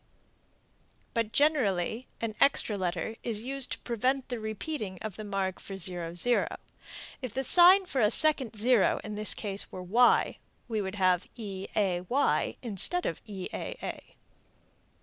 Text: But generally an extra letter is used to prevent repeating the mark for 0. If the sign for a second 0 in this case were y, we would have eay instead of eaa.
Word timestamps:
But 1.13 1.31
generally 1.31 2.07
an 2.21 2.33
extra 2.41 2.75
letter 2.75 3.17
is 3.21 3.43
used 3.43 3.71
to 3.73 3.79
prevent 3.81 4.31
repeating 4.31 4.97
the 5.07 5.23
mark 5.23 5.59
for 5.59 5.77
0. 5.77 6.15
If 7.21 7.35
the 7.35 7.43
sign 7.43 7.85
for 7.85 8.01
a 8.01 8.09
second 8.09 8.55
0 8.55 8.99
in 9.03 9.13
this 9.13 9.35
case 9.35 9.71
were 9.71 9.83
y, 9.83 10.39
we 10.67 10.81
would 10.81 10.95
have 10.95 11.27
eay 11.35 12.57
instead 12.63 13.05
of 13.05 13.23
eaa. 13.25 13.99